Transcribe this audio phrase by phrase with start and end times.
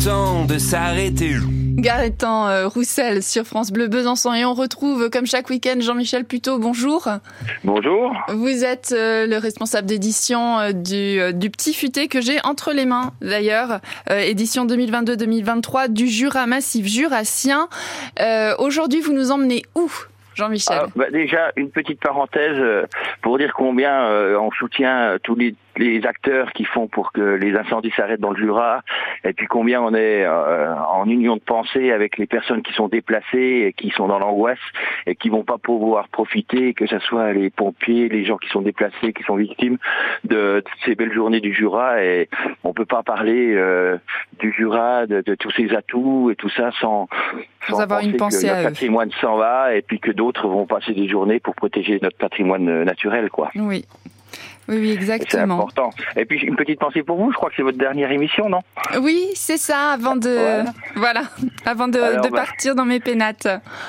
[0.00, 1.34] de s'arrêter.
[1.76, 6.58] Gaëtan euh, Roussel sur France Bleu Besançon et on retrouve comme chaque week-end Jean-Michel Puteau.
[6.58, 7.06] Bonjour.
[7.64, 8.10] Bonjour.
[8.28, 12.86] Vous êtes euh, le responsable d'édition euh, du, du Petit Futé que j'ai entre les
[12.86, 17.68] mains d'ailleurs, édition 2022-2023 du Jura Massif Jurassien.
[18.58, 19.90] Aujourd'hui vous nous emmenez où
[20.34, 20.78] Jean-Michel?
[20.80, 22.88] Ah, bah Déjà, une petite parenthèse
[23.20, 24.08] pour dire combien
[24.38, 28.36] on soutient tous les les acteurs qui font pour que les incendies s'arrêtent dans le
[28.36, 28.82] Jura,
[29.24, 32.88] et puis combien on est euh, en union de pensée avec les personnes qui sont
[32.88, 34.58] déplacées et qui sont dans l'angoisse
[35.06, 38.60] et qui vont pas pouvoir profiter, que ce soit les pompiers, les gens qui sont
[38.60, 39.78] déplacés, qui sont victimes
[40.24, 42.04] de, ces belles journées du Jura.
[42.04, 42.28] Et
[42.62, 43.96] on peut pas parler euh,
[44.38, 47.08] du Jura, de, tous ses atouts et tout ça sans,
[47.68, 50.92] sans avoir une pensée que notre patrimoine s'en va et puis que d'autres vont passer
[50.92, 53.50] des journées pour protéger notre patrimoine naturel, quoi.
[53.54, 53.86] Oui.
[54.68, 55.56] Oui, oui, exactement.
[55.56, 55.90] C'est important.
[56.16, 57.30] Et puis une petite pensée pour vous.
[57.32, 58.60] Je crois que c'est votre dernière émission, non?
[59.02, 59.90] Oui, c'est ça.
[59.92, 60.64] Avant de
[60.96, 61.22] voilà,
[61.66, 63.48] avant de, de bah- partir dans mes pénates.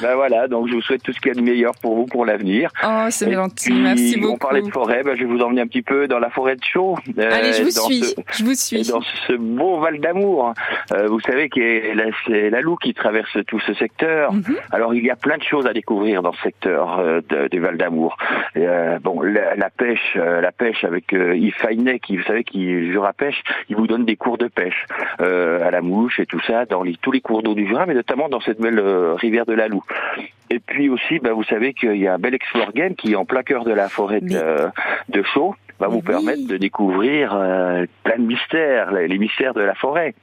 [0.00, 0.48] Ben voilà.
[0.48, 2.70] Donc je vous souhaite tout ce qu'il y a de meilleur pour vous pour l'avenir.
[2.84, 3.72] Oh, c'est gentil.
[3.72, 4.34] Merci beaucoup.
[4.34, 5.02] On parlait de forêt.
[5.02, 6.96] Ben, je vais vous emmener un petit peu dans la forêt de Chaux.
[7.18, 8.14] Euh, Allez, je vous suis.
[8.32, 8.88] je vous suis.
[8.88, 10.54] Dans ce beau Val d'Amour.
[10.92, 11.60] Euh, vous savez que
[12.26, 14.32] c'est la Loue qui traverse tout ce secteur.
[14.32, 14.56] Mhm.
[14.70, 17.76] Alors il y a plein de choses à découvrir dans ce secteur euh, du Val
[17.76, 18.16] d'Amour.
[19.02, 22.90] Bon, la, la pêche, la pêche pêche avec euh, Yves Fainet, qui vous savez qui
[22.90, 24.86] Jura pêche, il vous donne des cours de pêche
[25.20, 27.86] euh, à la mouche et tout ça dans les, tous les cours d'eau du Jura,
[27.86, 29.84] mais notamment dans cette belle euh, rivière de la Loue.
[30.50, 33.16] Et puis aussi, bah, vous savez qu'il y a un bel Explore Game qui est
[33.16, 34.68] en plein cœur de la forêt de,
[35.08, 37.30] de Chaux, va vous permettre de découvrir
[38.04, 40.14] plein de mystères, les, mystères de la forêt.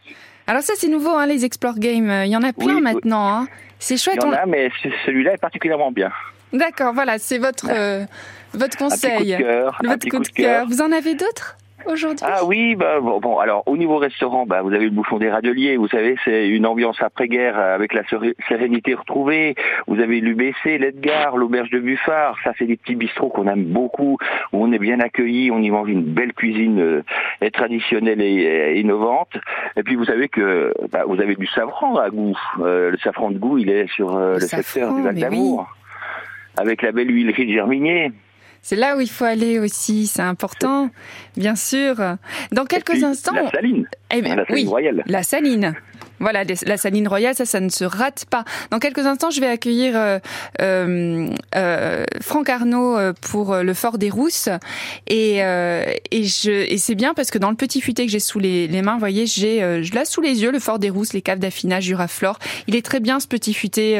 [0.48, 2.24] Alors ça c'est nouveau, hein, les Explore Games.
[2.26, 3.28] Il y en a plein maintenant.
[3.28, 3.48] Hein.
[3.80, 4.20] C'est chouette.
[4.22, 4.70] Il y en a, mais
[5.06, 6.12] celui-là est particulièrement bien.
[6.54, 8.06] D'accord, voilà, c'est votre, euh,
[8.54, 9.12] votre conseil.
[9.12, 9.80] Un coup de cœur.
[9.84, 10.68] Votre coup, de cœur.
[10.68, 12.26] Vous en avez d'autres aujourd'hui?
[12.28, 15.78] Ah oui, bah, bon, alors au niveau restaurant, bah, vous avez le bouffon des Radeliers,
[15.78, 18.02] vous savez, c'est une ambiance après-guerre avec la
[18.48, 19.56] sérénité retrouvée.
[19.88, 24.18] Vous avez l'UBC, l'Edgar, l'auberge de Buffard, ça c'est des petits bistrots qu'on aime beaucoup,
[24.54, 29.38] où on est bien accueilli, on y mange une belle cuisine euh, traditionnelle et, innovante.
[29.76, 32.38] Et puis vous savez que bah, vous avez du safran à goût.
[32.60, 35.68] Euh, le safran de goût, il est sur euh, le, secteur du Val d'Amour
[36.60, 38.12] avec la belle huilerie de Germigné.
[38.62, 40.90] C'est là où il faut aller aussi, c'est important,
[41.38, 41.96] bien sûr.
[42.52, 43.34] Dans quelques instants.
[43.34, 43.88] La saline.
[44.14, 45.04] Eh la saline royale.
[45.08, 45.76] La saline.
[46.20, 48.44] Voilà, la saline royale, ça, ça ne se rate pas.
[48.72, 50.20] Dans quelques instants, je vais accueillir euh,
[50.62, 54.50] euh, euh Franck Arnaud pour le Fort des Rousses.
[55.08, 58.40] Et, et, je, et c'est bien parce que dans le petit futé que j'ai sous
[58.40, 61.14] les, les, mains, vous voyez, j'ai je l'ai sous les yeux, le Fort des Rousses,
[61.14, 62.38] les caves d'affinage Juraflore.
[62.68, 63.98] Il est très bien ce petit futé.